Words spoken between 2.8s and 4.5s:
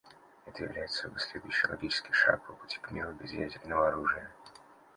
миру без ядерного оружия.